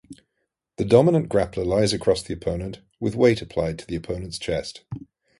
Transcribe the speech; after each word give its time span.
The 0.77 0.83
dominant 0.83 1.29
grappler 1.29 1.63
lies 1.63 1.93
across 1.93 2.23
the 2.23 2.33
opponent 2.33 2.79
with 2.99 3.13
weight 3.15 3.39
applied 3.43 3.77
to 3.77 3.85
the 3.85 3.95
opponent's 3.97 4.39
chest. 4.39 4.83